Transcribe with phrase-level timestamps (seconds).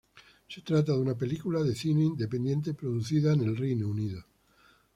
[0.47, 4.25] Se trata de una película de cine independiente producida en el Reino Unido.